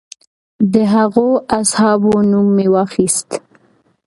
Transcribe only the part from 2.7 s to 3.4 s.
واخیست.